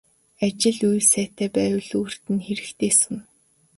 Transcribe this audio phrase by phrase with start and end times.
[0.45, 3.15] Ажил үйл сайтай байвал өөрт нь л хэрэгтэйсэн.